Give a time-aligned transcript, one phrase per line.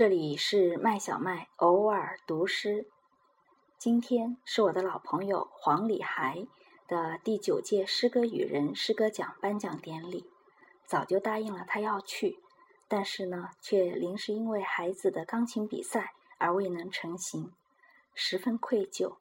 [0.00, 2.88] 这里是麦小麦偶尔读诗。
[3.76, 6.46] 今天是我的老朋友黄礼孩
[6.88, 10.24] 的第九届诗歌与人诗歌奖颁奖典礼，
[10.86, 12.38] 早就答应了他要去，
[12.88, 17.52] 但是呢，却临时因为孩子的钢琴比赛而未能成行，
[18.14, 19.18] 十分愧疚，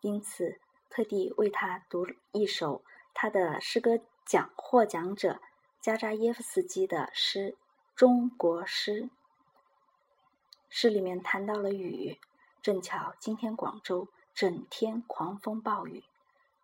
[0.00, 0.58] 因此
[0.90, 2.82] 特地为他读一首
[3.14, 5.40] 他的诗歌奖获奖者
[5.80, 7.52] 加扎耶夫斯基的诗
[7.94, 9.02] 《中国诗》。
[10.68, 12.18] 诗里面谈到了雨，
[12.62, 16.04] 正巧今天广州整天狂风暴雨，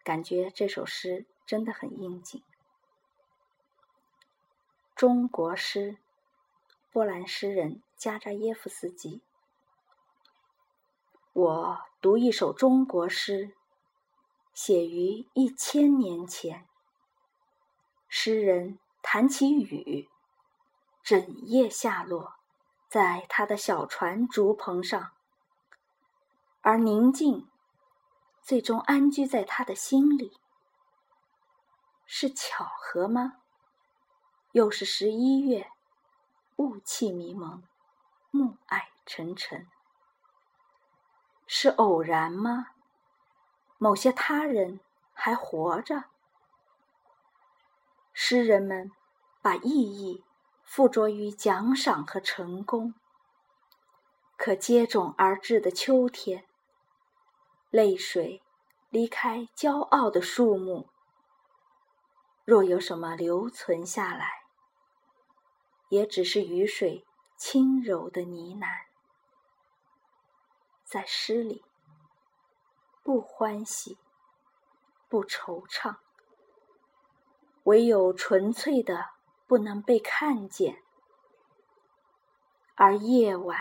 [0.03, 2.43] 感觉这首诗真的很应景。
[4.95, 5.97] 中国诗，
[6.93, 9.21] 波兰诗人加扎耶夫斯基。
[11.33, 13.55] 我读一首中国诗，
[14.53, 16.69] 写于一千年前。
[18.09, 20.09] 诗人谈起雨，
[21.03, 22.37] 整夜下落。
[22.95, 25.11] 在他的小船竹棚上，
[26.61, 27.51] 而宁静
[28.41, 30.39] 最终安居在他的心里，
[32.07, 33.39] 是巧合吗？
[34.53, 35.73] 又是十一月，
[36.55, 37.65] 雾气迷蒙，
[38.31, 39.67] 暮霭沉沉，
[41.49, 42.69] 是偶然吗？
[43.77, 44.79] 某些他人
[45.13, 46.05] 还活着，
[48.13, 48.93] 诗人们
[49.43, 50.23] 把意义。
[50.65, 52.95] 附着于奖赏和成功，
[54.37, 56.45] 可接踵而至的秋天，
[57.71, 58.43] 泪水
[58.91, 60.89] 离开骄傲的树木。
[62.45, 64.43] 若有什么留存下来，
[65.91, 67.07] 也只是雨水
[67.37, 68.85] 轻柔的呢喃。
[70.85, 71.65] 在诗里，
[73.03, 73.97] 不欢喜，
[75.09, 75.97] 不惆怅，
[77.63, 79.14] 唯有纯粹的。
[79.55, 80.83] 不能被看见，
[82.75, 83.57] 而夜晚，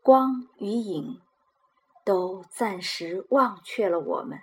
[0.00, 1.20] 光与影
[2.04, 4.40] 都暂时忘却了我们，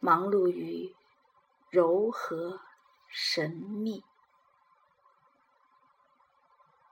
[0.00, 0.94] 忙碌于
[1.68, 2.62] 柔和
[3.08, 4.02] 神秘。